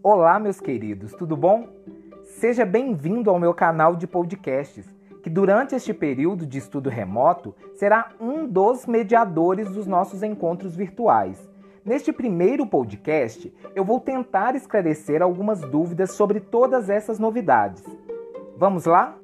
[0.00, 1.66] Olá, meus queridos, tudo bom?
[2.22, 4.86] Seja bem-vindo ao meu canal de podcasts,
[5.24, 11.50] que durante este período de estudo remoto será um dos mediadores dos nossos encontros virtuais.
[11.84, 17.82] Neste primeiro podcast, eu vou tentar esclarecer algumas dúvidas sobre todas essas novidades.
[18.56, 19.17] Vamos lá?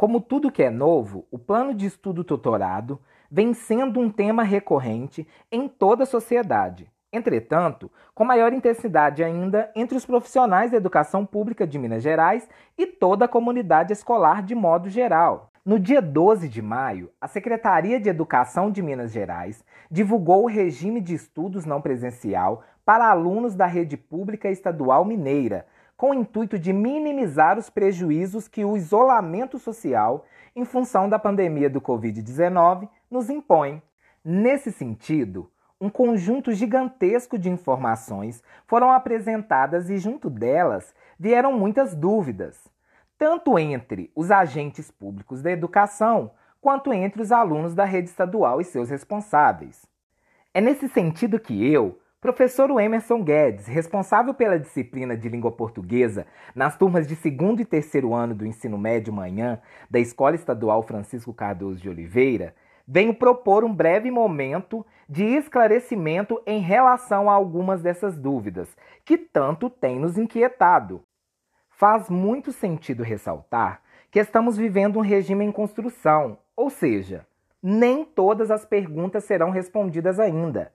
[0.00, 2.98] Como tudo que é novo, o plano de estudo tutorado
[3.30, 6.90] vem sendo um tema recorrente em toda a sociedade.
[7.12, 12.86] Entretanto, com maior intensidade ainda entre os profissionais da educação pública de Minas Gerais e
[12.86, 15.50] toda a comunidade escolar de modo geral.
[15.62, 21.02] No dia 12 de maio, a Secretaria de Educação de Minas Gerais divulgou o regime
[21.02, 25.66] de estudos não presencial para alunos da rede pública estadual mineira,
[26.00, 30.24] com o intuito de minimizar os prejuízos que o isolamento social,
[30.56, 33.82] em função da pandemia do Covid-19, nos impõe.
[34.24, 42.66] Nesse sentido, um conjunto gigantesco de informações foram apresentadas e, junto delas, vieram muitas dúvidas,
[43.18, 46.30] tanto entre os agentes públicos da educação
[46.62, 49.84] quanto entre os alunos da rede estadual e seus responsáveis.
[50.54, 56.76] É nesse sentido que eu, professor Emerson Guedes, responsável pela disciplina de língua portuguesa nas
[56.76, 61.80] turmas de segundo e terceiro ano do ensino médio manhã da Escola Estadual Francisco Cardoso
[61.80, 62.54] de Oliveira,
[62.86, 68.68] venho propor um breve momento de esclarecimento em relação a algumas dessas dúvidas
[69.02, 71.02] que tanto têm nos inquietado.
[71.70, 77.26] Faz muito sentido ressaltar que estamos vivendo um regime em construção, ou seja,
[77.62, 80.70] nem todas as perguntas serão respondidas ainda.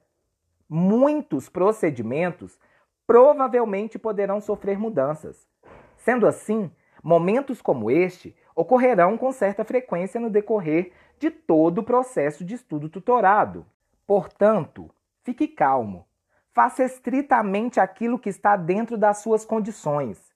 [0.68, 2.58] Muitos procedimentos
[3.06, 5.48] provavelmente poderão sofrer mudanças.
[5.96, 6.70] Sendo assim,
[7.02, 12.88] momentos como este ocorrerão com certa frequência no decorrer de todo o processo de estudo
[12.88, 13.64] tutorado.
[14.06, 14.90] Portanto,
[15.22, 16.06] fique calmo.
[16.52, 20.34] Faça estritamente aquilo que está dentro das suas condições.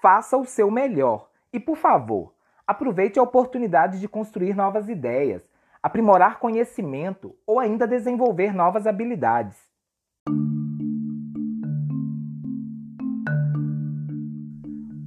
[0.00, 2.34] Faça o seu melhor e, por favor,
[2.66, 5.46] aproveite a oportunidade de construir novas ideias,
[5.82, 9.56] aprimorar conhecimento ou ainda desenvolver novas habilidades.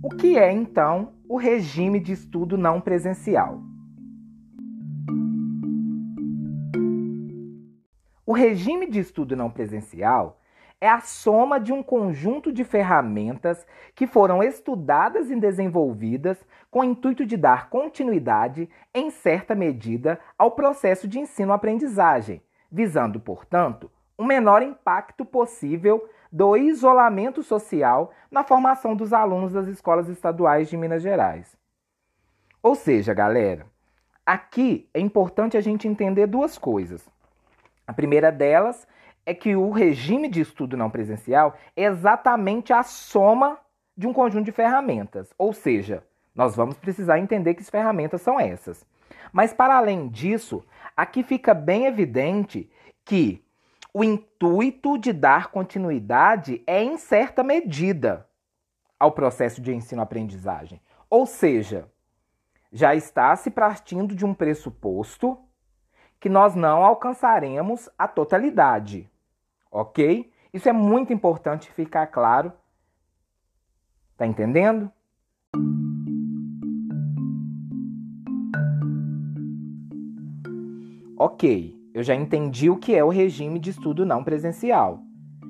[0.01, 3.61] O que é então o regime de estudo não presencial?
[8.25, 10.39] O regime de estudo não presencial
[10.83, 16.83] é a soma de um conjunto de ferramentas que foram estudadas e desenvolvidas com o
[16.83, 24.25] intuito de dar continuidade, em certa medida, ao processo de ensino-aprendizagem, visando, portanto, o um
[24.25, 31.01] menor impacto possível do isolamento social na formação dos alunos das escolas estaduais de Minas
[31.01, 31.55] Gerais.
[32.61, 33.65] Ou seja, galera,
[34.25, 37.09] aqui é importante a gente entender duas coisas.
[37.87, 38.85] A primeira delas
[39.25, 43.57] é que o regime de estudo não presencial é exatamente a soma
[43.95, 45.33] de um conjunto de ferramentas.
[45.37, 46.03] Ou seja,
[46.35, 48.85] nós vamos precisar entender que ferramentas são essas.
[49.31, 50.63] Mas, para além disso,
[50.95, 52.69] aqui fica bem evidente
[53.05, 53.43] que
[53.93, 58.27] o intuito de dar continuidade é, em certa medida,
[58.99, 60.81] ao processo de ensino-aprendizagem.
[61.09, 61.87] Ou seja,
[62.71, 65.37] já está se partindo de um pressuposto
[66.19, 69.09] que nós não alcançaremos a totalidade.
[69.73, 70.31] Ok?
[70.53, 72.53] Isso é muito importante ficar claro.
[74.15, 74.91] Tá entendendo?
[81.17, 84.99] Ok, eu já entendi o que é o regime de estudo não presencial.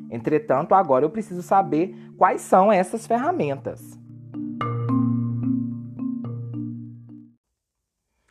[0.09, 4.00] Entretanto, agora eu preciso saber quais são essas ferramentas.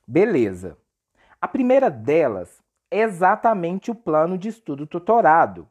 [0.09, 0.79] Beleza.
[1.39, 5.69] A primeira delas é exatamente o plano de estudo tutorado,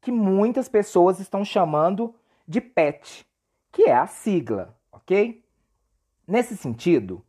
[0.00, 2.14] que muitas pessoas estão chamando
[2.46, 3.26] de PET,
[3.72, 5.44] que é a sigla, ok?
[6.26, 7.24] Nesse sentido,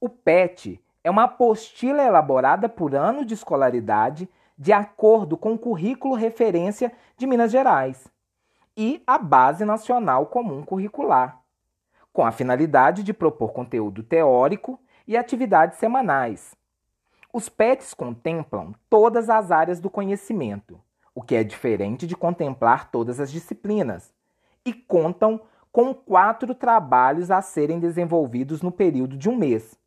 [0.00, 6.14] o PET é uma apostila elaborada por ano de escolaridade de acordo com o currículo
[6.14, 8.06] referência de Minas Gerais
[8.76, 11.40] e a Base Nacional Comum Curricular,
[12.12, 16.56] com a finalidade de propor conteúdo teórico e atividades semanais
[17.34, 20.80] os PETs contemplam todas as áreas do conhecimento,
[21.14, 24.12] o que é diferente de contemplar todas as disciplinas,
[24.64, 25.40] e contam
[25.70, 29.78] com quatro trabalhos a serem desenvolvidos no período de um mês.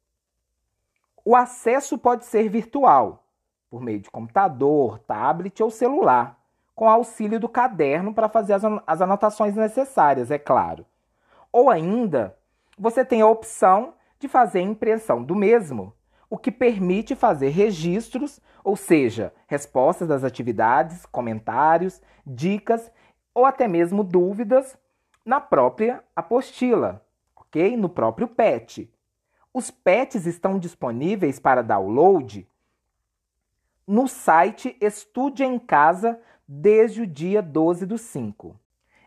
[1.24, 3.26] O acesso pode ser virtual,
[3.70, 6.40] por meio de computador, tablet ou celular,
[6.74, 8.54] com auxílio do caderno para fazer
[8.86, 10.86] as anotações necessárias, é claro.
[11.52, 12.38] Ou ainda,
[12.78, 15.94] você tem a opção de fazer impressão do mesmo
[16.30, 22.92] o que permite fazer registros, ou seja, respostas das atividades, comentários, dicas
[23.34, 24.78] ou até mesmo dúvidas
[25.24, 27.78] na própria apostila, ok?
[27.78, 28.92] No próprio PET.
[29.54, 32.48] Os PETs estão disponíveis para download
[33.88, 38.60] no site Estude em Casa desde o dia 12 do 5.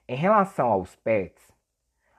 [0.08, 1.52] Em relação aos PETs,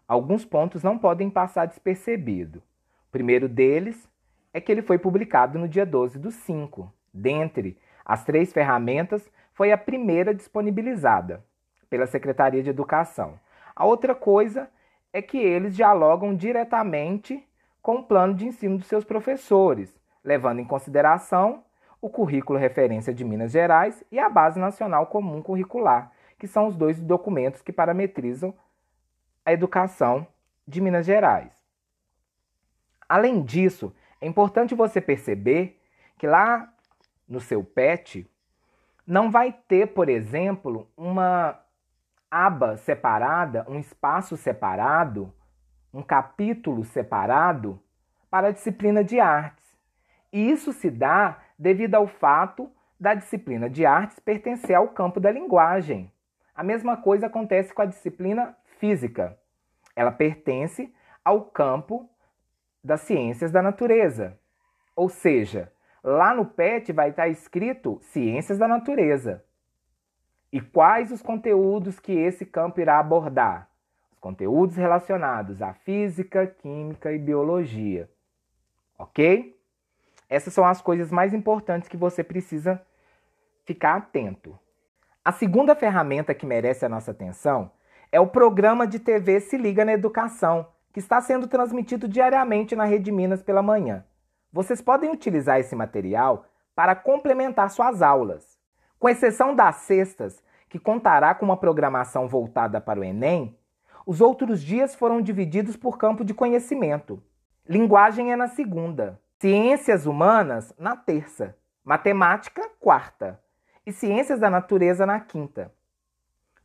[0.08, 2.60] alguns pontos não podem passar despercebido.
[2.60, 4.08] O primeiro deles
[4.54, 6.92] é que ele foi publicado no dia 12 do 5.
[7.14, 11.44] Dentre as três ferramentas, foi a primeira disponibilizada
[11.90, 13.40] pela Secretaria de Educação.
[13.76, 14.70] A outra coisa
[15.14, 17.46] é que eles dialogam diretamente
[17.82, 19.94] com o plano de ensino dos seus professores,
[20.24, 21.64] levando em consideração
[22.02, 26.76] o currículo referência de Minas Gerais e a Base Nacional Comum Curricular, que são os
[26.76, 28.54] dois documentos que parametrizam
[29.46, 30.26] a educação
[30.68, 31.52] de Minas Gerais.
[33.08, 35.82] Além disso, é importante você perceber
[36.18, 36.72] que lá
[37.28, 38.30] no seu PET
[39.06, 41.60] não vai ter, por exemplo, uma
[42.30, 45.34] aba separada, um espaço separado,
[45.92, 47.82] um capítulo separado
[48.30, 49.66] para a disciplina de artes.
[50.32, 55.32] E isso se dá devido ao fato da disciplina de artes pertencer ao campo da
[55.32, 56.14] linguagem.
[56.56, 59.38] A mesma coisa acontece com a disciplina física.
[59.96, 60.94] Ela pertence
[61.26, 62.10] ao campo
[62.84, 64.38] das ciências da natureza.
[64.96, 65.72] Ou seja,
[66.04, 69.44] lá no PET vai estar escrito ciências da natureza.
[70.52, 73.70] E quais os conteúdos que esse campo irá abordar?
[74.12, 78.10] Os conteúdos relacionados à física, química e biologia.
[79.00, 79.58] Ok?
[80.30, 82.82] Essas são as coisas mais importantes que você precisa
[83.66, 84.58] ficar atento.
[85.24, 87.72] A segunda ferramenta que merece a nossa atenção
[88.12, 92.84] é o programa de TV Se Liga na Educação, que está sendo transmitido diariamente na
[92.84, 94.04] Rede Minas pela manhã.
[94.52, 96.46] Vocês podem utilizar esse material
[96.76, 98.60] para complementar suas aulas.
[99.00, 103.58] Com exceção das sextas, que contará com uma programação voltada para o Enem,
[104.06, 107.22] os outros dias foram divididos por campo de conhecimento.
[107.68, 113.40] Linguagem é na segunda, ciências humanas na terça, matemática, quarta
[113.86, 115.74] e ciências da natureza na quinta.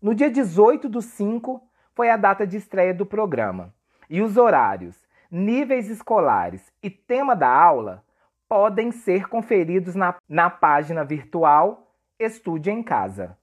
[0.00, 1.62] No dia 18 do 5
[1.94, 3.75] foi a data de estreia do programa
[4.08, 8.04] e os horários, níveis escolares e tema da aula
[8.48, 13.36] podem ser conferidos na, na página virtual Estude em Casa.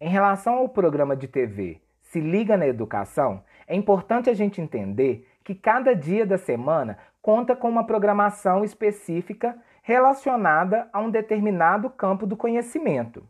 [0.00, 5.28] Em relação ao programa de TV Se Liga na Educação, é importante a gente entender
[5.42, 12.26] que cada dia da semana conta com uma programação específica relacionada a um determinado campo
[12.26, 13.26] do conhecimento.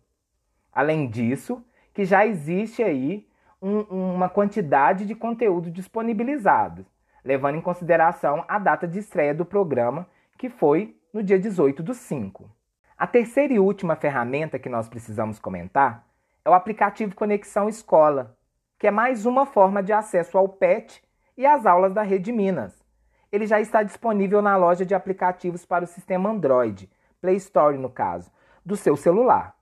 [0.72, 1.64] Além disso,
[1.94, 3.26] que já existe aí
[3.62, 6.84] um, uma quantidade de conteúdo disponibilizado,
[7.24, 11.94] levando em consideração a data de estreia do programa, que foi no dia 18 do
[11.94, 12.50] 5.
[12.98, 16.04] A terceira e última ferramenta que nós precisamos comentar
[16.44, 18.36] é o aplicativo Conexão Escola,
[18.78, 21.02] que é mais uma forma de acesso ao PET
[21.36, 22.82] e às aulas da Rede Minas.
[23.30, 27.88] Ele já está disponível na loja de aplicativos para o sistema Android, Play Store no
[27.88, 28.30] caso,
[28.66, 29.56] do seu celular.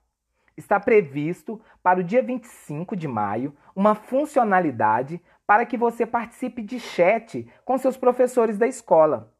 [0.55, 6.79] Está previsto para o dia 25 de maio uma funcionalidade para que você participe de
[6.79, 9.33] chat com seus professores da escola.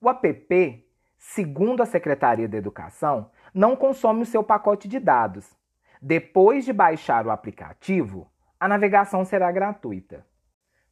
[0.00, 0.86] O app,
[1.16, 5.56] segundo a Secretaria da Educação, não consome o seu pacote de dados.
[6.00, 8.30] Depois de baixar o aplicativo,
[8.60, 10.26] a navegação será gratuita.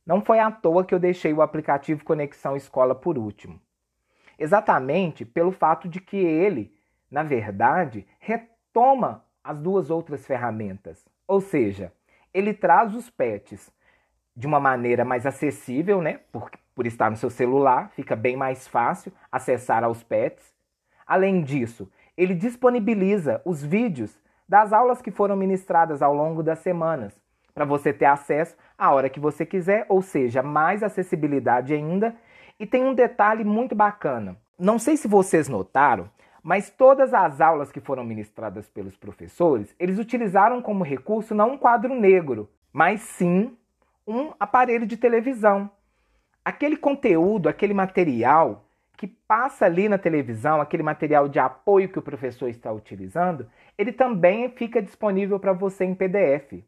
[0.07, 3.61] Não foi à toa que eu deixei o aplicativo Conexão Escola por último.
[4.39, 6.75] Exatamente pelo fato de que ele,
[7.11, 11.05] na verdade, retoma as duas outras ferramentas.
[11.27, 11.93] Ou seja,
[12.35, 13.73] ele traz os pets
[14.37, 16.21] de uma maneira mais acessível, né?
[16.31, 20.55] Por, por estar no seu celular, fica bem mais fácil acessar aos pets.
[21.07, 27.19] Além disso, ele disponibiliza os vídeos das aulas que foram ministradas ao longo das semanas,
[27.55, 32.15] para você ter acesso a hora que você quiser, ou seja, mais acessibilidade ainda.
[32.59, 34.37] E tem um detalhe muito bacana.
[34.59, 36.11] Não sei se vocês notaram,
[36.47, 41.59] mas todas as aulas que foram ministradas pelos professores, eles utilizaram como recurso não um
[41.59, 43.59] quadro negro, mas sim
[44.07, 45.69] um aparelho de televisão.
[46.45, 48.65] Aquele conteúdo, aquele material
[48.97, 53.91] que passa ali na televisão, aquele material de apoio que o professor está utilizando, ele
[53.91, 56.63] também fica disponível para você em PDF.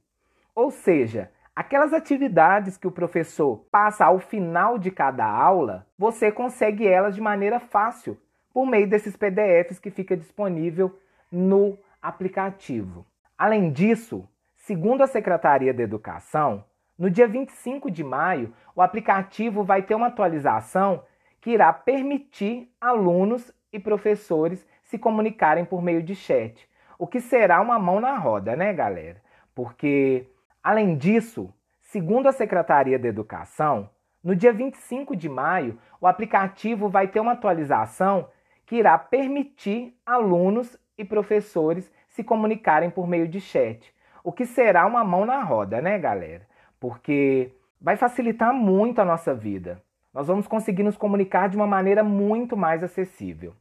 [0.56, 6.84] Ou seja, aquelas atividades que o professor passa ao final de cada aula, você consegue
[6.84, 8.18] elas de maneira fácil
[8.58, 10.98] por meio desses PDFs que fica disponível
[11.30, 13.06] no aplicativo.
[13.38, 16.64] Além disso, segundo a Secretaria da Educação,
[16.98, 21.04] no dia 25 de maio, o aplicativo vai ter uma atualização
[21.40, 26.68] que irá permitir alunos e professores se comunicarem por meio de chat.
[26.98, 29.22] O que será uma mão na roda, né, galera?
[29.54, 30.26] Porque,
[30.64, 31.48] além disso,
[31.80, 33.88] segundo a Secretaria da Educação,
[34.20, 38.28] no dia 25 de maio, o aplicativo vai ter uma atualização
[38.68, 43.94] que irá permitir alunos e professores se comunicarem por meio de chat.
[44.22, 46.46] O que será uma mão na roda, né, galera?
[46.78, 49.82] Porque vai facilitar muito a nossa vida.
[50.12, 53.54] Nós vamos conseguir nos comunicar de uma maneira muito mais acessível.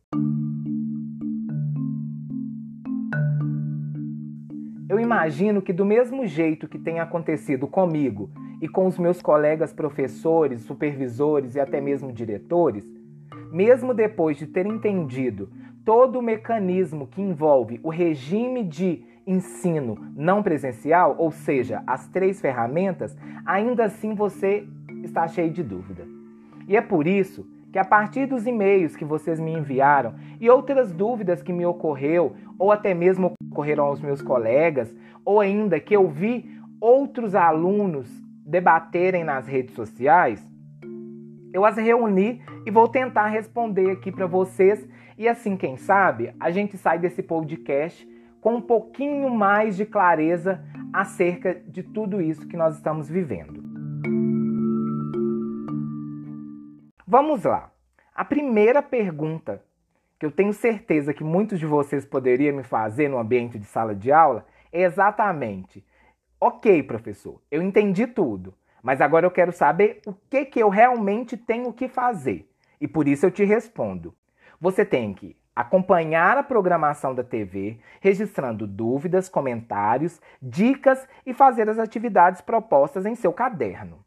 [4.90, 8.30] Eu imagino que, do mesmo jeito que tem acontecido comigo
[8.62, 12.97] e com os meus colegas professores, supervisores e até mesmo diretores,
[13.52, 15.50] mesmo depois de ter entendido
[15.84, 22.40] todo o mecanismo que envolve o regime de ensino não presencial, ou seja, as três
[22.40, 24.66] ferramentas, ainda assim você
[25.04, 26.06] está cheio de dúvida.
[26.68, 30.92] E é por isso que a partir dos e-mails que vocês me enviaram e outras
[30.92, 36.08] dúvidas que me ocorreu, ou até mesmo ocorreram aos meus colegas, ou ainda que eu
[36.08, 36.50] vi
[36.80, 38.08] outros alunos
[38.46, 40.46] debaterem nas redes sociais,
[41.58, 44.88] eu as reuni e vou tentar responder aqui para vocês.
[45.18, 48.08] E assim, quem sabe, a gente sai desse podcast
[48.40, 53.64] com um pouquinho mais de clareza acerca de tudo isso que nós estamos vivendo.
[57.08, 57.72] Vamos lá.
[58.14, 59.64] A primeira pergunta
[60.20, 63.96] que eu tenho certeza que muitos de vocês poderiam me fazer no ambiente de sala
[63.96, 65.84] de aula é exatamente:
[66.40, 68.54] ok, professor, eu entendi tudo,
[68.88, 72.50] mas agora eu quero saber o que, que eu realmente tenho que fazer.
[72.80, 74.16] E por isso eu te respondo.
[74.62, 81.78] Você tem que acompanhar a programação da TV, registrando dúvidas, comentários, dicas e fazer as
[81.78, 84.06] atividades propostas em seu caderno.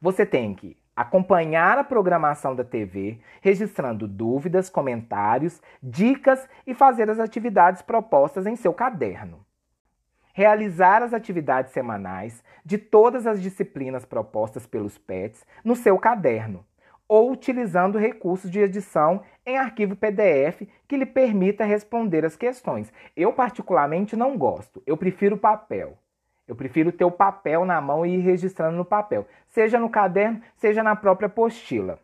[0.00, 7.18] Você tem que acompanhar a programação da TV, registrando dúvidas, comentários, dicas e fazer as
[7.18, 9.45] atividades propostas em seu caderno.
[10.36, 16.62] Realizar as atividades semanais de todas as disciplinas propostas pelos PETs no seu caderno
[17.08, 22.92] ou utilizando recursos de edição em arquivo PDF que lhe permita responder as questões.
[23.16, 24.82] Eu, particularmente, não gosto.
[24.86, 25.96] Eu prefiro papel.
[26.46, 30.42] Eu prefiro ter o papel na mão e ir registrando no papel, seja no caderno,
[30.58, 31.98] seja na própria apostila.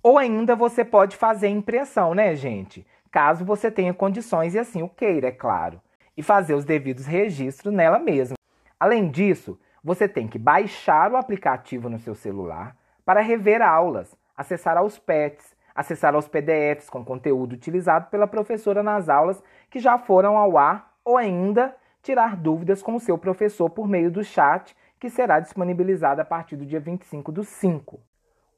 [0.00, 2.86] Ou ainda você pode fazer impressão, né, gente?
[3.10, 5.80] Caso você tenha condições e assim o queira, é claro,
[6.18, 8.36] e fazer os devidos registros nela mesma.
[8.78, 14.76] Além disso, você tem que baixar o aplicativo no seu celular para rever aulas, acessar
[14.76, 20.36] aos PETs, acessar aos PDFs com conteúdo utilizado pela professora nas aulas que já foram
[20.36, 21.72] ao ar ou ainda
[22.02, 26.56] tirar dúvidas com o seu professor por meio do chat que será disponibilizado a partir
[26.56, 28.00] do dia 25 do 5.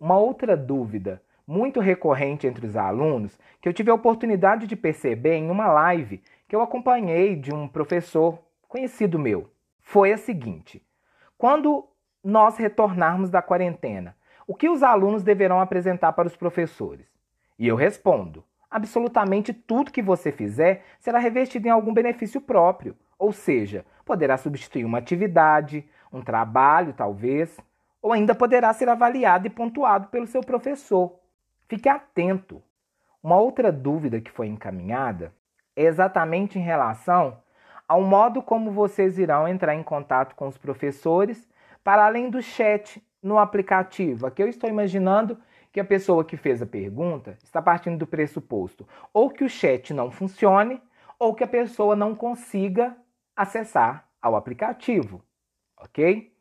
[0.01, 5.35] Uma outra dúvida muito recorrente entre os alunos que eu tive a oportunidade de perceber
[5.35, 10.85] em uma live que eu acompanhei de um professor conhecido meu foi a seguinte:
[11.39, 11.87] quando
[12.25, 14.17] nós retornarmos da quarentena,
[14.49, 17.07] o que os alunos deverão apresentar para os professores?
[17.57, 23.31] E eu respondo: absolutamente tudo que você fizer será revestido em algum benefício próprio, ou
[23.31, 27.57] seja, poderá substituir uma atividade, um trabalho, talvez,
[28.03, 31.15] ou ainda poderá ser avaliado e pontuado pelo seu professor.
[31.69, 32.61] Fique atento.
[33.23, 35.33] Uma outra dúvida que foi encaminhada
[35.77, 37.39] exatamente em relação
[37.91, 41.49] ao modo como vocês irão entrar em contato com os professores,
[41.83, 44.29] para além do chat no aplicativo.
[44.29, 45.37] Aqui eu estou imaginando
[45.73, 49.93] que a pessoa que fez a pergunta está partindo do pressuposto ou que o chat
[49.93, 50.81] não funcione
[51.19, 52.97] ou que a pessoa não consiga
[53.35, 55.25] acessar ao aplicativo,
[55.77, 56.33] ok?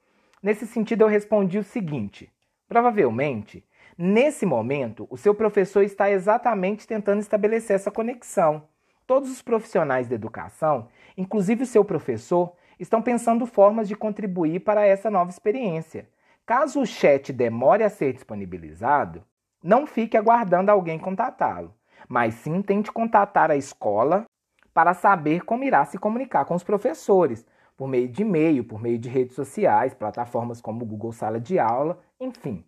[0.43, 2.31] Nesse sentido, eu respondi o seguinte:
[2.67, 3.65] provavelmente,
[3.98, 8.69] nesse momento, o seu professor está exatamente tentando estabelecer essa conexão.
[9.10, 10.88] Todos os profissionais da educação,
[11.18, 16.08] inclusive seu professor, estão pensando formas de contribuir para essa nova experiência.
[16.46, 19.24] Caso o chat demore a ser disponibilizado,
[19.63, 21.74] não fique aguardando alguém contatá-lo,
[22.08, 24.25] mas sim tente contatar a escola
[24.75, 27.44] para saber como irá se comunicar com os professores,
[27.75, 32.00] por meio de e-mail, por meio de redes sociais, plataformas como Google Sala de Aula,
[32.20, 32.63] enfim.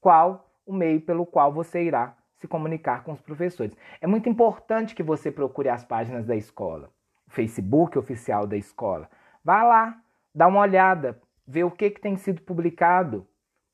[0.00, 3.76] Qual o meio pelo qual você irá se comunicar com os professores?
[4.00, 6.90] É muito importante que você procure as páginas da escola,
[7.26, 9.08] o Facebook oficial da escola.
[9.44, 10.00] Vá lá,
[10.34, 13.26] dá uma olhada, ver o que, que tem sido publicado.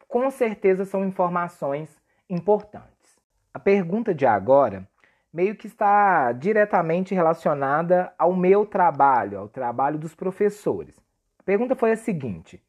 [0.08, 3.18] Com certeza são informações importantes.
[3.52, 4.88] A pergunta de agora
[5.32, 11.00] meio que está diretamente relacionada ao meu trabalho, ao trabalho dos professores.
[11.38, 12.62] A pergunta foi a seguinte: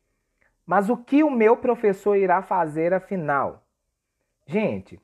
[0.65, 3.63] mas o que o meu professor irá fazer afinal?
[4.47, 4.99] Gente,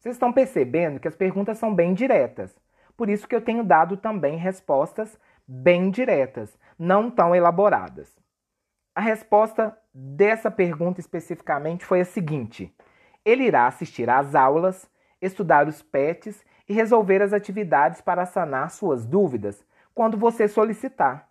[0.00, 2.58] Vocês estão percebendo que as perguntas são bem diretas.
[2.96, 8.18] Por isso que eu tenho dado também respostas bem diretas, não tão elaboradas.
[8.94, 12.74] A resposta dessa pergunta especificamente foi a seguinte:
[13.26, 14.90] ele irá assistir às aulas,
[15.20, 19.62] estudar os PETs e resolver as atividades para sanar suas dúvidas
[19.94, 21.28] quando você solicitar.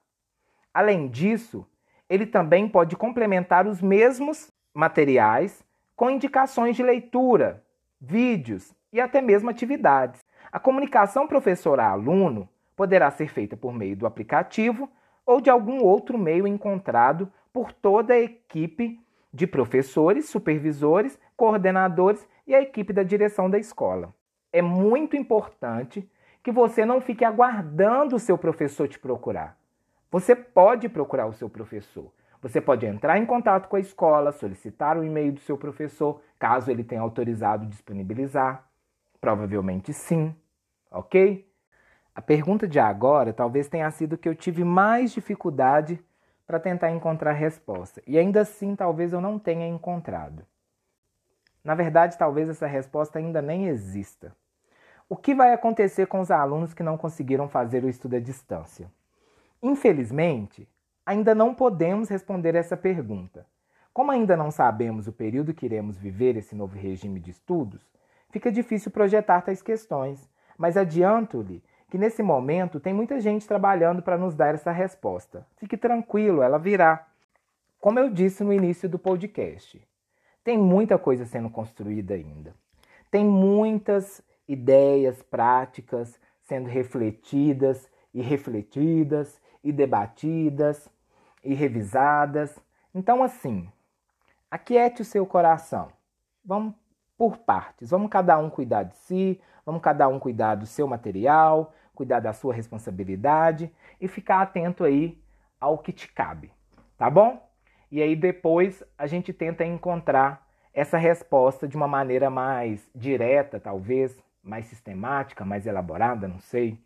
[0.71, 1.67] Além disso,
[2.07, 7.63] ele também pode complementar os mesmos materiais com indicações de leitura,
[7.99, 10.21] vídeos e até mesmo atividades.
[10.51, 14.89] A comunicação professor-aluno poderá ser feita por meio do aplicativo
[15.25, 18.99] ou de algum outro meio encontrado por toda a equipe
[19.33, 24.13] de professores, supervisores, coordenadores e a equipe da direção da escola.
[24.51, 26.09] É muito importante
[26.41, 29.57] que você não fique aguardando o seu professor te procurar.
[30.09, 32.11] Você pode procurar o seu professor.
[32.41, 36.71] Você pode entrar em contato com a escola, solicitar o e-mail do seu professor, caso
[36.71, 38.65] ele tenha autorizado disponibilizar.
[39.19, 40.33] Provavelmente sim,
[40.89, 41.45] ok?
[42.15, 45.99] A pergunta de agora talvez tenha sido que eu tive mais dificuldade
[46.47, 48.01] para tentar encontrar resposta.
[48.07, 50.45] E ainda assim, talvez eu não tenha encontrado.
[51.63, 54.35] Na verdade, talvez essa resposta ainda nem exista.
[55.07, 58.89] O que vai acontecer com os alunos que não conseguiram fazer o estudo à distância?
[59.61, 60.67] Infelizmente,
[61.09, 63.43] ainda não podemos responder essa pergunta.
[63.91, 67.81] Como ainda não sabemos o período que iremos viver esse novo regime de estudos,
[68.29, 74.19] fica difícil projetar tais questões, mas adianto-lhe que nesse momento tem muita gente trabalhando para
[74.19, 75.47] nos dar essa resposta.
[75.57, 77.07] Fique tranquilo, ela virá.
[77.81, 79.81] Como eu disse no início do podcast,
[80.43, 82.53] tem muita coisa sendo construída ainda.
[83.09, 90.87] Tem muitas ideias práticas sendo refletidas e refletidas e debatidas
[91.43, 92.57] e revisadas.
[92.93, 93.69] Então, assim,
[94.49, 95.91] aquiete o seu coração.
[96.43, 96.73] Vamos
[97.17, 97.89] por partes.
[97.89, 102.31] Vamos cada um cuidar de si, vamos cada um cuidar do seu material, cuidar da
[102.31, 103.69] sua responsabilidade
[103.99, 105.21] e ficar atento aí
[105.59, 106.49] ao que te cabe,
[106.97, 107.45] tá bom?
[107.91, 114.17] E aí depois a gente tenta encontrar essa resposta de uma maneira mais direta, talvez,
[114.41, 116.79] mais sistemática, mais elaborada, não sei.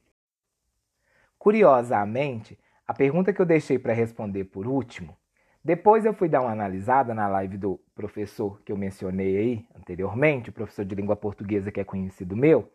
[1.37, 5.17] Curiosamente, a pergunta que eu deixei para responder por último,
[5.63, 10.49] depois eu fui dar uma analisada na live do professor que eu mencionei aí anteriormente,
[10.49, 12.69] o professor de língua portuguesa que é conhecido meu,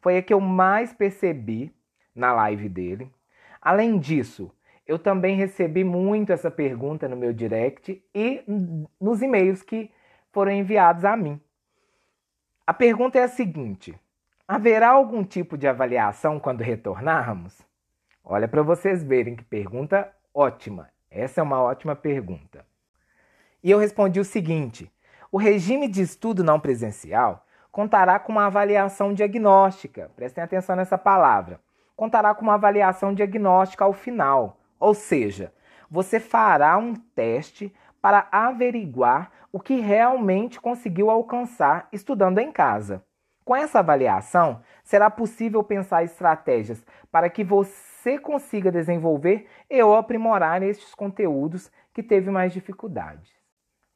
[0.00, 1.74] foi a que eu mais percebi
[2.14, 3.12] na live dele.
[3.60, 4.54] Além disso,
[4.86, 8.44] eu também recebi muito essa pergunta no meu direct e
[9.00, 9.90] nos e-mails que
[10.32, 11.40] foram enviados a mim.
[12.64, 13.98] A pergunta é a seguinte:
[14.46, 17.60] haverá algum tipo de avaliação quando retornarmos?
[18.32, 20.88] Olha para vocês verem que pergunta ótima.
[21.10, 22.64] Essa é uma ótima pergunta.
[23.60, 24.88] E eu respondi o seguinte:
[25.32, 30.12] o regime de estudo não presencial contará com uma avaliação diagnóstica.
[30.14, 31.58] Prestem atenção nessa palavra.
[31.96, 34.60] Contará com uma avaliação diagnóstica ao final.
[34.78, 35.52] Ou seja,
[35.90, 43.02] você fará um teste para averiguar o que realmente conseguiu alcançar estudando em casa.
[43.50, 50.62] Com essa avaliação, será possível pensar estratégias para que você consiga desenvolver e ou aprimorar
[50.62, 53.28] estes conteúdos que teve mais dificuldades.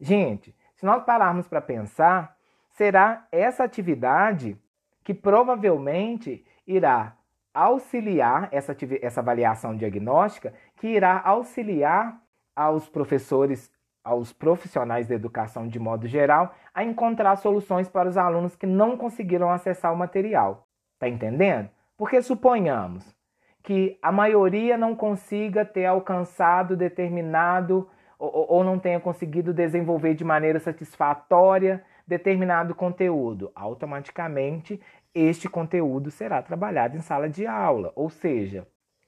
[0.00, 2.36] Gente, se nós pararmos para pensar,
[2.72, 4.60] será essa atividade
[5.04, 7.16] que provavelmente irá
[7.54, 12.20] auxiliar essa, essa avaliação diagnóstica, que irá auxiliar
[12.56, 13.70] aos professores,
[14.04, 18.96] aos profissionais da educação de modo geral, a encontrar soluções para os alunos que não
[18.96, 20.66] conseguiram acessar o material.
[20.98, 21.70] Tá entendendo?
[21.96, 23.16] Porque suponhamos
[23.62, 27.88] que a maioria não consiga ter alcançado determinado
[28.18, 34.78] ou, ou não tenha conseguido desenvolver de maneira satisfatória determinado conteúdo, automaticamente
[35.14, 38.66] este conteúdo será trabalhado em sala de aula, ou seja,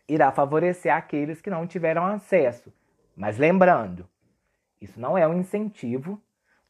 [0.08, 2.72] irá favorecer aqueles que não tiveram acesso.
[3.14, 4.08] Mas lembrando,
[4.80, 6.20] isso não é um incentivo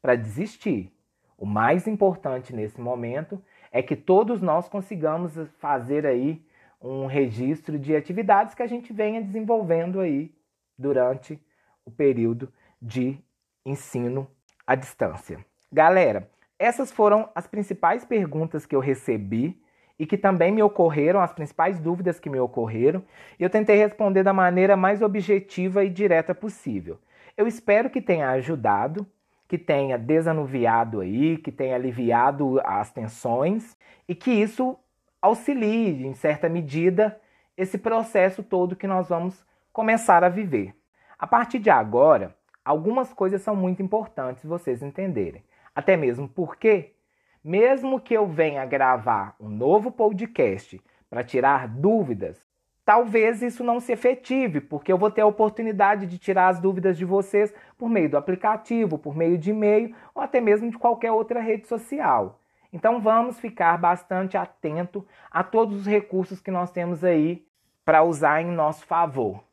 [0.01, 0.91] para desistir.
[1.37, 3.41] O mais importante nesse momento
[3.71, 6.43] é que todos nós consigamos fazer aí
[6.81, 10.33] um registro de atividades que a gente venha desenvolvendo aí
[10.77, 11.39] durante
[11.85, 13.17] o período de
[13.65, 14.27] ensino
[14.65, 15.43] à distância.
[15.71, 19.61] Galera, essas foram as principais perguntas que eu recebi
[19.99, 23.03] e que também me ocorreram, as principais dúvidas que me ocorreram,
[23.39, 26.99] e eu tentei responder da maneira mais objetiva e direta possível.
[27.37, 29.05] Eu espero que tenha ajudado,
[29.47, 34.75] que tenha desanuviado aí, que tenha aliviado as tensões e que isso
[35.21, 37.21] auxilie, em certa medida,
[37.55, 40.73] esse processo todo que nós vamos começar a viver.
[41.19, 45.43] A partir de agora, algumas coisas são muito importantes vocês entenderem.
[45.75, 46.95] Até mesmo porque,
[47.43, 52.43] mesmo que eu venha gravar um novo podcast para tirar dúvidas,
[52.87, 56.97] talvez isso não se efetive, porque eu vou ter a oportunidade de tirar as dúvidas
[56.97, 61.11] de vocês por meio do aplicativo, por meio de e-mail ou até mesmo de qualquer
[61.11, 62.39] outra rede social.
[62.71, 67.45] Então vamos ficar bastante atento a todos os recursos que nós temos aí
[67.83, 69.43] para usar em nosso favor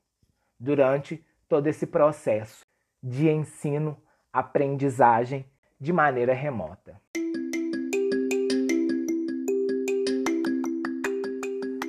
[0.56, 2.64] durante todo esse processo
[3.02, 3.96] de ensino,
[4.32, 5.44] aprendizagem
[5.80, 7.00] de maneira remota.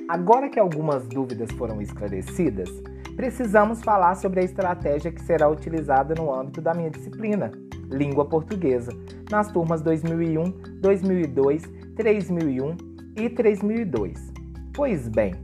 [0.08, 2.70] Agora que algumas dúvidas foram esclarecidas,
[3.16, 7.50] precisamos falar sobre a estratégia que será utilizada no âmbito da minha disciplina,
[7.90, 8.92] Língua Portuguesa,
[9.28, 11.62] nas turmas 2001, 2002,
[11.96, 12.76] 3001
[13.16, 14.32] e 3002.
[14.72, 15.34] Pois bem,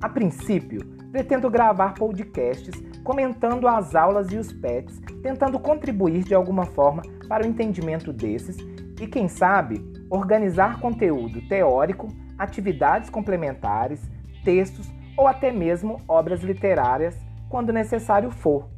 [0.00, 0.80] a princípio,
[1.12, 2.74] pretendo gravar podcasts
[3.04, 8.56] comentando as aulas e os PETs, tentando contribuir de alguma forma para o entendimento desses
[8.98, 14.00] e, quem sabe, organizar conteúdo teórico, atividades complementares,
[14.44, 17.16] textos ou até mesmo obras literárias
[17.48, 18.68] quando necessário for.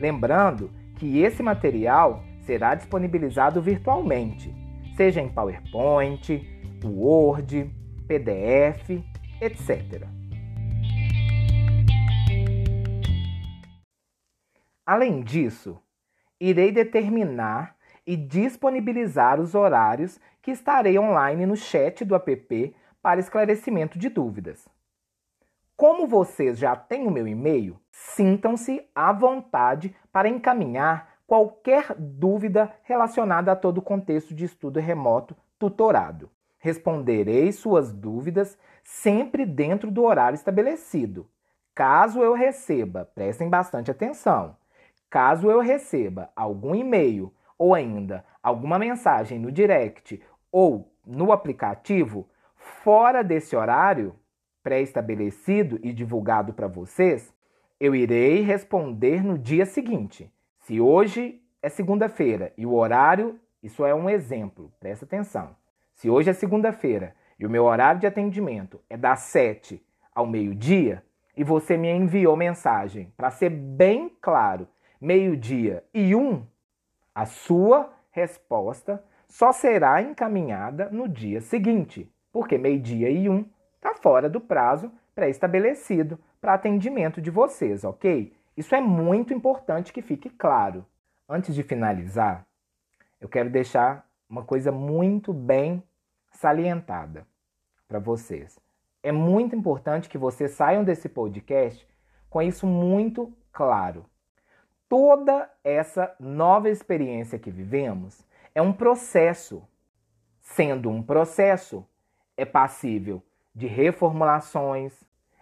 [0.00, 4.54] Lembrando que esse material será disponibilizado virtualmente,
[4.96, 6.46] seja em PowerPoint,
[6.84, 7.70] Word,
[8.06, 9.02] PDF,
[9.40, 10.06] etc.
[14.84, 15.78] Além disso,
[16.40, 17.74] irei determinar
[18.06, 24.68] e disponibilizar os horários que estarei online no chat do app para esclarecimento de dúvidas.
[25.76, 33.52] Como vocês já têm o meu e-mail, sintam-se à vontade para encaminhar qualquer dúvida relacionada
[33.52, 36.28] a todo o contexto de estudo remoto tutorado.
[36.58, 41.30] Responderei suas dúvidas sempre dentro do horário estabelecido.
[41.76, 44.56] Caso eu receba, prestem bastante atenção.
[45.08, 52.28] Caso eu receba algum e-mail ou ainda alguma mensagem no direct ou no aplicativo
[52.66, 54.14] fora desse horário
[54.62, 57.32] pré-estabelecido e divulgado para vocês,
[57.78, 60.32] eu irei responder no dia seguinte.
[60.58, 65.54] Se hoje é segunda-feira e o horário, isso é um exemplo, presta atenção.
[65.94, 69.80] Se hoje é segunda-feira e o meu horário de atendimento é das 7
[70.14, 71.02] ao meio-dia
[71.36, 74.66] e você me enviou mensagem, para ser bem claro,
[75.00, 76.44] meio-dia e um,
[77.14, 83.46] a sua resposta só será encaminhada no dia seguinte, porque meio-dia e um
[83.76, 88.30] está fora do prazo pré-estabelecido para atendimento de vocês, ok?
[88.54, 90.84] Isso é muito importante que fique claro.
[91.26, 92.46] Antes de finalizar,
[93.18, 95.82] eu quero deixar uma coisa muito bem
[96.30, 97.26] salientada
[97.88, 98.60] para vocês.
[99.02, 101.88] É muito importante que vocês saiam desse podcast
[102.28, 104.04] com isso muito claro.
[104.90, 109.66] Toda essa nova experiência que vivemos é um processo.
[110.42, 111.82] Sendo um processo,
[112.36, 113.22] é passível
[113.54, 114.92] de reformulações,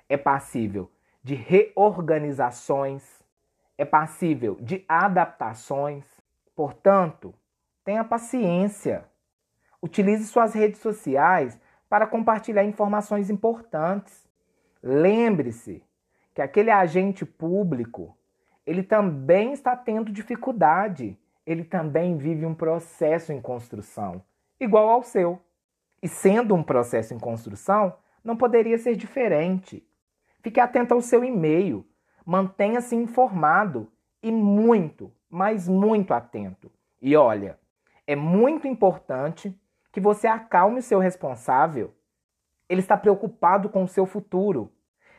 [0.09, 0.91] é passível
[1.23, 3.03] de reorganizações,
[3.77, 6.05] é passível de adaptações.
[6.55, 7.35] Portanto,
[7.85, 9.05] tenha paciência.
[9.83, 14.29] Utilize suas redes sociais para compartilhar informações importantes.
[14.83, 15.83] Lembre-se
[16.35, 18.17] que aquele agente público
[18.67, 21.19] ele também está tendo dificuldade.
[21.47, 24.23] Ele também vive um processo em construção,
[24.59, 25.41] igual ao seu.
[26.05, 29.83] E sendo um processo em construção, não poderia ser diferente.
[30.43, 31.85] Fique atento ao seu e-mail,
[32.27, 33.91] mantenha-se informado
[34.23, 36.71] e muito, mas muito atento.
[37.01, 37.59] E olha,
[38.07, 39.59] é muito importante
[39.91, 41.95] que você acalme o seu responsável.
[42.69, 44.71] Ele está preocupado com o seu futuro.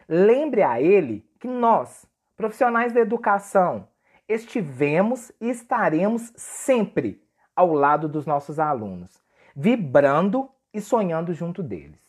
[0.08, 3.88] Lembre a ele que nós, Profissionais da educação,
[4.28, 7.24] estivemos e estaremos sempre
[7.56, 9.24] ao lado dos nossos alunos,
[9.56, 12.02] vibrando e sonhando junto deles.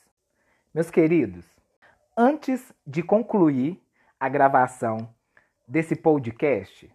[0.75, 1.47] Meus queridos,
[2.17, 3.81] antes de concluir
[4.19, 5.09] a gravação
[5.69, 6.93] desse podcast,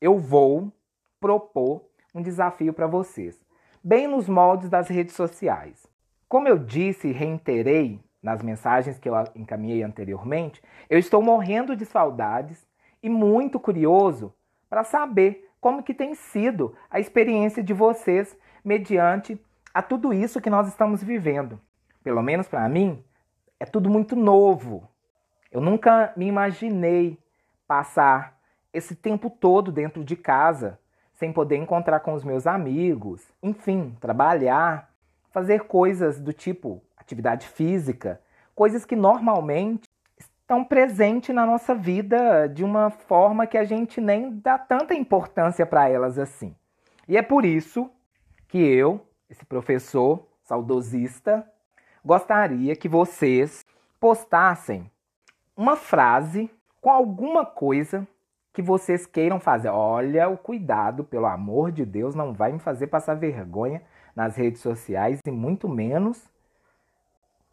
[0.00, 0.72] eu vou
[1.20, 3.38] propor um desafio para vocês,
[3.84, 5.86] bem nos moldes das redes sociais.
[6.26, 11.84] Como eu disse e reiterei nas mensagens que eu encaminhei anteriormente, eu estou morrendo de
[11.84, 12.66] saudades
[13.02, 14.32] e muito curioso
[14.70, 19.38] para saber como que tem sido a experiência de vocês mediante
[19.72, 21.60] a tudo isso que nós estamos vivendo.
[22.02, 23.02] Pelo menos para mim,
[23.58, 24.88] é tudo muito novo.
[25.50, 27.18] Eu nunca me imaginei
[27.66, 28.38] passar
[28.72, 30.78] esse tempo todo dentro de casa,
[31.14, 34.90] sem poder encontrar com os meus amigos, enfim, trabalhar,
[35.30, 38.20] fazer coisas do tipo atividade física,
[38.54, 44.38] coisas que normalmente estão presentes na nossa vida de uma forma que a gente nem
[44.38, 46.54] dá tanta importância para elas assim.
[47.06, 47.90] E é por isso
[48.48, 51.46] que eu, esse professor saudosista,
[52.04, 53.64] gostaria que vocês
[54.00, 54.90] postassem
[55.56, 58.06] uma frase com alguma coisa
[58.52, 59.68] que vocês queiram fazer.
[59.68, 63.82] Olha o cuidado, pelo amor de Deus, não vai me fazer passar vergonha
[64.16, 66.28] nas redes sociais e muito menos.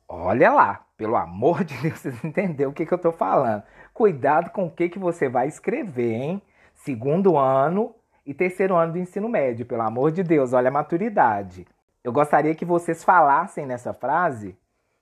[0.07, 3.61] Olha lá, pelo amor de Deus, vocês entenderam o que, que eu estou falando.
[3.93, 6.41] Cuidado com o que, que você vai escrever, hein?
[6.73, 7.93] Segundo ano
[8.27, 11.65] e terceiro ano do ensino médio, pelo amor de Deus, olha a maturidade.
[12.03, 14.53] Eu gostaria que vocês falassem nessa frase,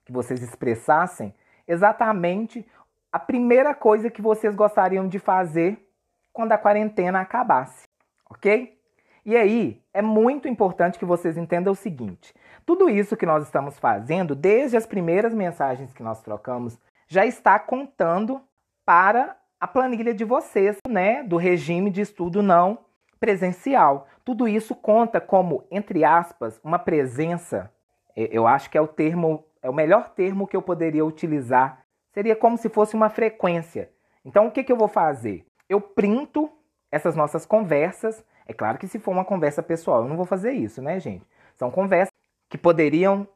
[0.05, 1.33] que vocês expressassem
[1.67, 2.63] exatamente
[3.11, 5.89] a primeira coisa que vocês gostariam de fazer
[6.31, 7.87] quando a quarentena acabasse,
[8.29, 8.79] ok?
[9.25, 12.31] E aí, é muito importante que vocês entendam o seguinte:
[12.63, 17.57] tudo isso que nós estamos fazendo, desde as primeiras mensagens que nós trocamos, já está
[17.57, 18.39] contando
[18.85, 22.84] para a planilha de vocês, né, do regime de estudo não
[23.25, 24.07] presencial.
[24.23, 27.71] Tudo isso conta como, entre aspas, uma presença.
[28.15, 31.83] Eu acho que é o termo, é o melhor termo que eu poderia utilizar.
[32.13, 33.89] Seria como se fosse uma frequência.
[34.23, 35.43] Então, o que, que eu vou fazer?
[35.67, 36.51] Eu printo
[36.91, 38.23] essas nossas conversas.
[38.45, 41.25] É claro que se for uma conversa pessoal, eu não vou fazer isso, né, gente?
[41.55, 42.13] São conversas
[42.47, 43.27] que poderiam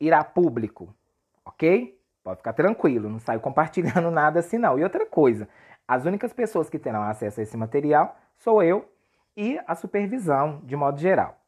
[0.00, 0.94] ir a público,
[1.44, 1.98] ok?
[2.22, 4.78] Pode ficar tranquilo, não saio compartilhando nada assim não.
[4.78, 5.48] E outra coisa,
[5.88, 8.88] as únicas pessoas que terão acesso a esse material sou eu
[9.38, 11.40] e a supervisão, de modo geral.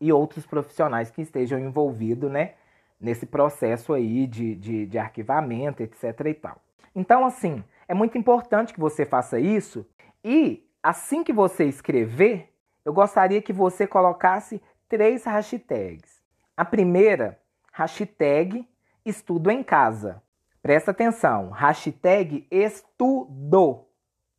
[0.00, 2.54] E outros profissionais que estejam envolvidos, né,
[3.00, 6.60] nesse processo aí de, de, de arquivamento, etc e tal.
[6.92, 9.86] Então, assim, é muito importante que você faça isso
[10.24, 12.52] e assim que você escrever,
[12.84, 16.20] eu gostaria que você colocasse três hashtags.
[16.56, 17.40] A primeira,
[17.72, 18.68] hashtag
[19.06, 20.20] estudo em casa.
[20.60, 23.86] Presta atenção, hashtag estudo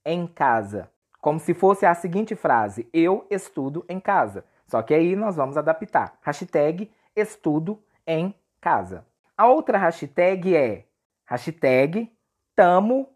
[0.06, 0.92] em casa.
[1.24, 4.44] Como se fosse a seguinte frase, eu estudo em casa.
[4.68, 6.18] Só que aí nós vamos adaptar.
[6.22, 9.06] Hashtag estudo em casa.
[9.38, 10.84] A outra hashtag é
[11.26, 12.12] hashtag
[12.54, 13.08] tamo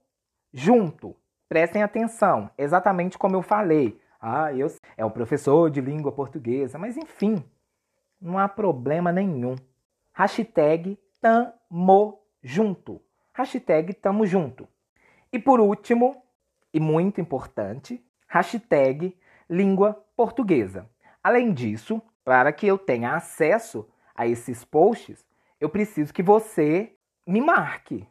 [0.54, 1.18] junto.
[1.50, 4.00] Prestem atenção, exatamente como eu falei.
[4.22, 7.44] Ah, eu é o professor de língua portuguesa, mas enfim,
[8.22, 9.58] não há problema nenhum.
[10.14, 13.02] Hashtag tamo junto.
[13.34, 14.66] Hashtag tamo junto.
[15.30, 16.24] E por último,
[16.74, 19.16] e muito importante, hashtag
[19.50, 20.90] língua portuguesa.
[21.24, 25.26] Além disso, para que eu tenha acesso a esses posts,
[25.60, 26.94] eu preciso que você
[27.26, 28.08] me marque,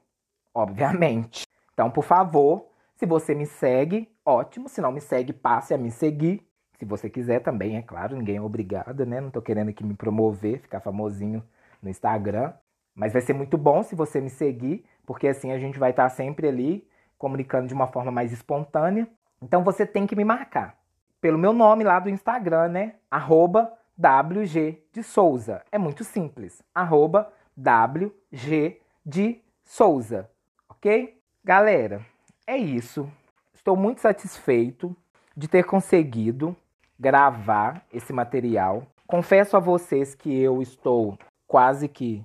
[0.54, 1.46] obviamente.
[1.72, 4.68] Então, por favor, se você me segue, ótimo.
[4.68, 6.46] Se não me segue, passe a me seguir.
[6.78, 9.20] Se você quiser também, é claro, ninguém é obrigado, né?
[9.20, 11.42] Não tô querendo aqui me promover, ficar famosinho
[11.82, 12.52] no Instagram.
[12.94, 16.08] Mas vai ser muito bom se você me seguir, porque assim a gente vai estar
[16.08, 16.88] sempre ali
[17.18, 19.08] comunicando de uma forma mais espontânea.
[19.42, 20.76] Então você tem que me marcar
[21.20, 22.94] pelo meu nome lá do Instagram, né?
[23.10, 25.62] Arroba WG de Souza.
[25.72, 26.62] É muito simples.
[26.74, 30.30] Arroba WG de Souza.
[30.68, 31.18] Ok?
[31.44, 32.04] Galera,
[32.46, 33.10] é isso.
[33.54, 34.94] Estou muito satisfeito
[35.36, 36.56] de ter conseguido
[36.98, 38.86] gravar esse material.
[39.06, 42.24] Confesso a vocês que eu estou quase que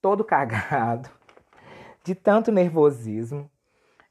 [0.00, 1.08] todo cagado,
[2.02, 3.48] de tanto nervosismo.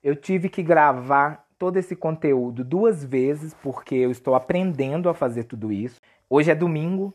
[0.03, 5.43] Eu tive que gravar todo esse conteúdo duas vezes porque eu estou aprendendo a fazer
[5.43, 5.99] tudo isso.
[6.27, 7.13] Hoje é domingo,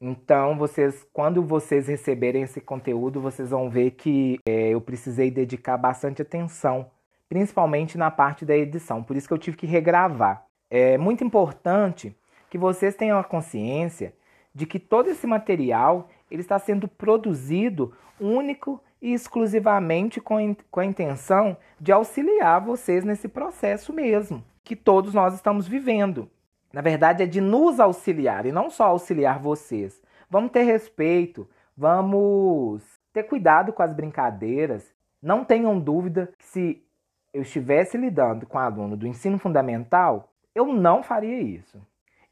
[0.00, 5.78] então, vocês, quando vocês receberem esse conteúdo, vocês vão ver que é, eu precisei dedicar
[5.78, 6.90] bastante atenção,
[7.28, 9.02] principalmente na parte da edição.
[9.02, 10.44] Por isso que eu tive que regravar.
[10.68, 12.14] É muito importante
[12.50, 14.12] que vocês tenham a consciência
[14.54, 20.84] de que todo esse material ele está sendo produzido único e exclusivamente com, com a
[20.86, 26.26] intenção de auxiliar vocês nesse processo mesmo que todos nós estamos vivendo.
[26.72, 30.00] Na verdade, é de nos auxiliar e não só auxiliar vocês.
[30.30, 34.90] Vamos ter respeito, vamos ter cuidado com as brincadeiras.
[35.20, 36.82] Não tenham dúvida que se
[37.30, 41.78] eu estivesse lidando com aluno do ensino fundamental, eu não faria isso.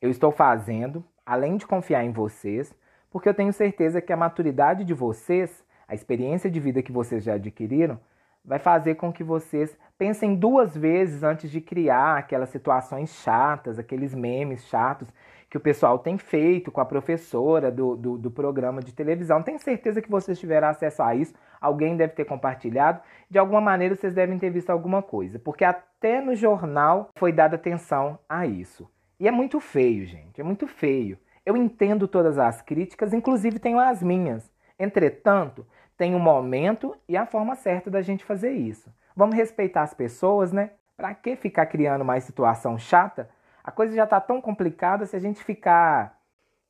[0.00, 2.74] Eu estou fazendo, além de confiar em vocês,
[3.10, 7.22] porque eu tenho certeza que a maturidade de vocês, a experiência de vida que vocês
[7.22, 8.00] já adquiriram,
[8.42, 14.14] vai fazer com que vocês pensem duas vezes antes de criar aquelas situações chatas, aqueles
[14.14, 15.06] memes chatos
[15.50, 19.42] que o pessoal tem feito com a professora do, do, do, programa de televisão.
[19.42, 23.02] Tenho certeza que vocês tiveram acesso a isso, alguém deve ter compartilhado.
[23.28, 27.56] De alguma maneira vocês devem ter visto alguma coisa, porque até no jornal foi dada
[27.56, 28.90] atenção a isso.
[29.20, 31.18] E é muito feio, gente, é muito feio.
[31.44, 34.50] Eu entendo todas as críticas, inclusive tenho as minhas.
[34.78, 38.92] Entretanto, tem o um momento e a forma certa da gente fazer isso.
[39.14, 40.70] Vamos respeitar as pessoas, né?
[40.96, 43.28] Para que ficar criando mais situação chata?
[43.62, 46.18] A coisa já está tão complicada se a gente ficar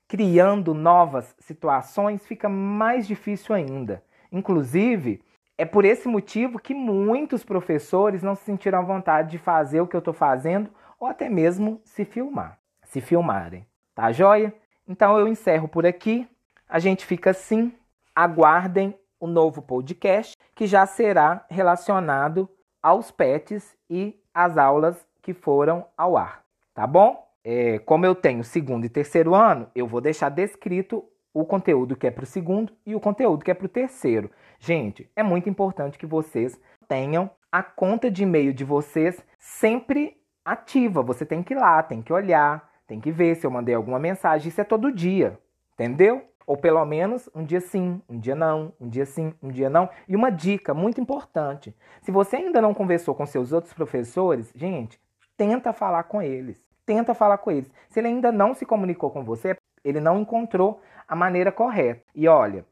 [0.09, 4.03] criando novas situações, fica mais difícil ainda.
[4.31, 5.23] Inclusive,
[5.57, 9.87] é por esse motivo que muitos professores não se sentiram à vontade de fazer o
[9.87, 13.67] que eu estou fazendo ou até mesmo se filmar, se filmarem.
[13.95, 14.55] Tá joia?
[14.87, 16.29] Então eu encerro por aqui.
[16.69, 17.73] A gente fica assim.
[18.15, 22.51] Aguardem o novo podcast que já será relacionado
[22.83, 26.43] aos pets e às aulas que foram ao ar.
[26.75, 27.25] Tá bom?
[27.45, 32.09] É, como eu tenho segundo e terceiro ano, eu vou deixar descrito o conteúdo que
[32.09, 34.29] é para o segundo e o conteúdo que é para o terceiro.
[34.59, 41.01] Gente, é muito importante que vocês tenham a conta de e-mail de vocês sempre ativa.
[41.01, 44.01] Você tem que ir lá, tem que olhar, tem que ver se eu mandei alguma
[44.01, 44.49] mensagem.
[44.49, 45.39] Isso é todo dia,
[45.75, 46.25] entendeu?
[46.47, 49.89] Ou pelo menos um dia sim, um dia não, um dia sim, um dia não.
[50.09, 55.01] E uma dica muito importante: se você ainda não conversou com seus outros professores, gente,
[55.37, 56.61] tenta falar com eles.
[56.85, 57.71] Tenta falar com eles.
[57.89, 62.03] Se ele ainda não se comunicou com você, ele não encontrou a maneira correta.
[62.15, 62.65] E olha,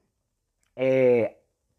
[0.76, 1.35] é,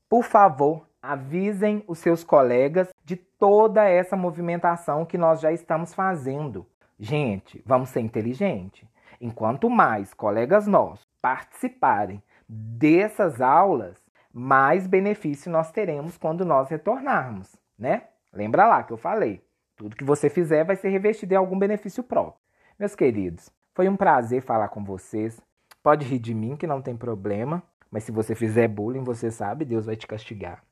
[0.10, 6.66] por favor, avisem os seus colegas de toda essa movimentação que nós já estamos fazendo.
[7.00, 8.88] Gente, vamos ser inteligentes.
[9.20, 13.98] Enquanto mais colegas nossos participarem dessas aulas,
[14.34, 18.04] mais benefício nós teremos quando nós retornarmos, né?
[18.34, 19.44] Lembra lá que eu falei.
[19.76, 22.40] Tudo que você fizer vai ser revestido em algum benefício próprio.
[22.80, 25.42] Meus queridos, foi um prazer falar com vocês.
[25.84, 27.64] Pode rir de mim, que não tem problema.
[27.90, 30.64] Mas se você fizer bullying, você sabe, Deus vai te castigar.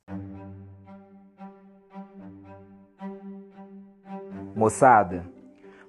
[4.56, 5.26] Moçada,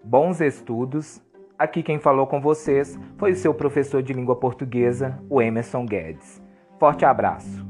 [0.02, 1.22] bons estudos.
[1.60, 6.42] Aqui quem falou com vocês foi o seu professor de língua portuguesa, o Emerson Guedes.
[6.78, 7.69] Forte abraço.